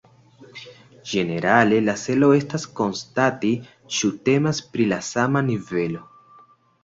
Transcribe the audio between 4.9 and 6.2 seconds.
la sama nivelo.